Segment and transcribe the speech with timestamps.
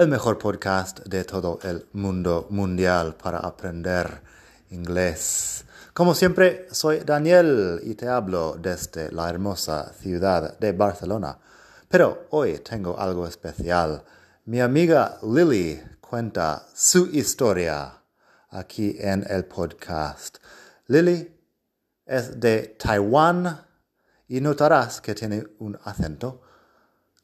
[0.00, 4.22] el mejor podcast de todo el mundo mundial para aprender
[4.70, 5.66] inglés.
[5.92, 11.36] Como siempre, soy Daniel y te hablo desde la hermosa ciudad de Barcelona.
[11.86, 14.02] Pero hoy tengo algo especial.
[14.46, 17.92] Mi amiga Lily cuenta su historia
[18.48, 20.38] aquí en el podcast.
[20.86, 21.30] Lily
[22.06, 23.66] es de Taiwán
[24.28, 26.40] y notarás que tiene un acento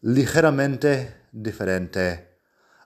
[0.03, 2.36] ligeramente diferente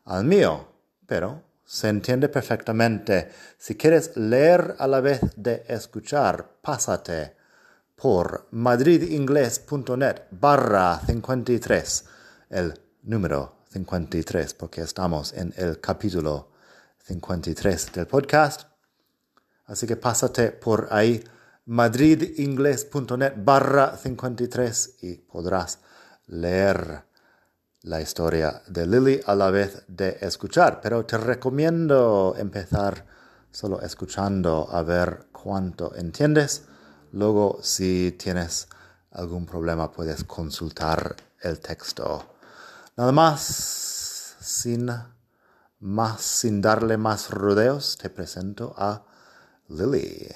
[0.04, 0.66] al mío,
[1.06, 3.30] pero se entiende perfectamente.
[3.56, 7.36] Si quieres leer a la vez de escuchar, pásate
[7.94, 12.04] por madridingles.net barra 53,
[12.50, 16.50] el número 53, porque estamos en el capítulo
[17.04, 18.62] 53 del podcast.
[19.66, 21.22] Así que pásate por ahí,
[21.66, 25.78] madridingles.net barra 53 y podrás
[26.26, 27.04] leer
[27.82, 33.06] la historia de Lily a la vez de escuchar, pero te recomiendo empezar
[33.50, 36.64] solo escuchando a ver cuánto entiendes.
[37.12, 38.68] Luego, si tienes
[39.10, 42.36] algún problema, puedes consultar el texto.
[42.96, 44.90] Nada más, sin
[45.80, 49.02] más, sin darle más rodeos, te presento a
[49.68, 50.28] Lily.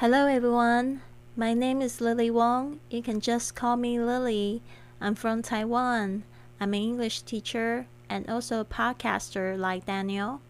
[0.00, 1.02] Hello everyone,
[1.36, 2.80] my name is Lily Wong.
[2.88, 4.62] You can just call me Lily.
[4.98, 6.22] I'm from Taiwan.
[6.58, 10.40] I'm an English teacher and also a podcaster like Daniel.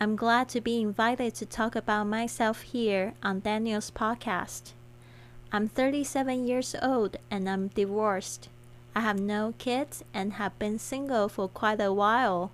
[0.00, 4.72] I'm glad to be invited to talk about myself here on Daniel's podcast.
[5.52, 8.48] I'm 37 years old and I'm divorced.
[8.96, 12.52] I have no kids and have been single for quite a while.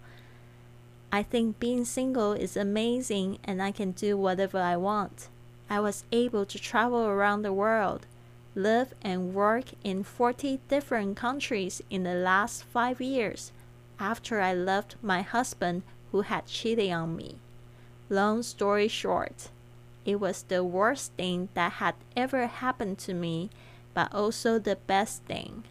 [1.12, 5.28] I think being single is amazing and I can do whatever I want.
[5.68, 8.06] I was able to travel around the world,
[8.54, 13.52] live and work in 40 different countries in the last five years
[13.98, 15.82] after I left my husband
[16.12, 17.38] who had cheated on me.
[18.08, 19.48] Long story short,
[20.04, 23.50] it was the worst thing that had ever happened to me,
[23.94, 25.64] but also the best thing.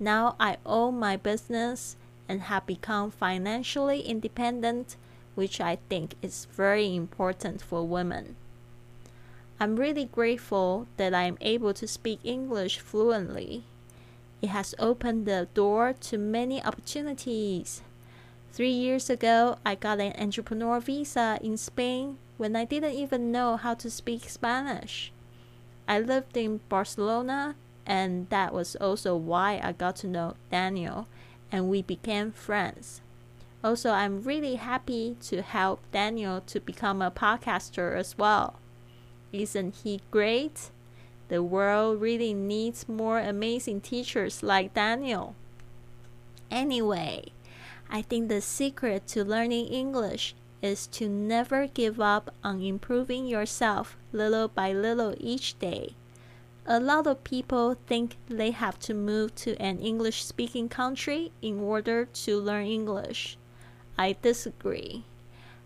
[0.00, 1.96] Now I own my business
[2.28, 4.96] and have become financially independent,
[5.34, 8.36] which I think is very important for women.
[9.60, 13.64] I'm really grateful that I'm able to speak English fluently.
[14.40, 17.82] It has opened the door to many opportunities.
[18.52, 23.56] Three years ago, I got an entrepreneur visa in Spain when I didn't even know
[23.56, 25.10] how to speak Spanish.
[25.88, 31.08] I lived in Barcelona, and that was also why I got to know Daniel,
[31.50, 33.00] and we became friends.
[33.64, 38.54] Also, I'm really happy to help Daniel to become a podcaster as well.
[39.32, 40.70] Isn't he great?
[41.28, 45.34] The world really needs more amazing teachers like Daniel.
[46.50, 47.32] Anyway,
[47.90, 53.96] I think the secret to learning English is to never give up on improving yourself
[54.12, 55.94] little by little each day.
[56.66, 61.60] A lot of people think they have to move to an English speaking country in
[61.60, 63.38] order to learn English.
[63.96, 65.04] I disagree.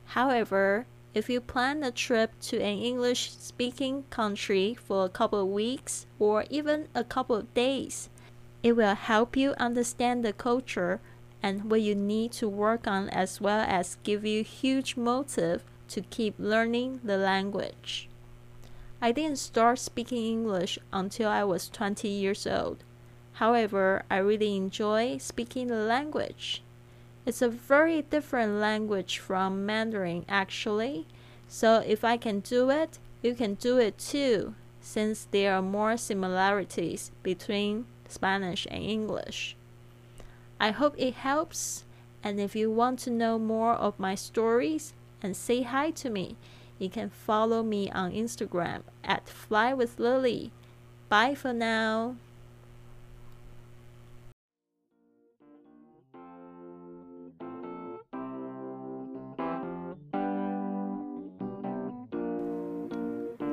[0.07, 5.49] However, if you plan a trip to an English speaking country for a couple of
[5.49, 8.09] weeks or even a couple of days,
[8.63, 11.01] it will help you understand the culture
[11.43, 16.01] and what you need to work on as well as give you huge motive to
[16.01, 18.09] keep learning the language.
[19.01, 22.85] I didn't start speaking English until I was 20 years old.
[23.35, 26.63] However, I really enjoy speaking the language.
[27.25, 31.07] It's a very different language from Mandarin, actually.
[31.49, 35.97] So if I can do it, you can do it too, since there are more
[35.97, 39.57] similarities between Spanish and English.
[40.59, 41.85] I hope it helps.
[42.25, 44.93] And if you want to know more of my stories
[45.23, 46.37] and say hi to me,
[46.79, 50.51] you can follow me on Instagram at Fly with Lily.
[51.09, 52.17] Bye for now.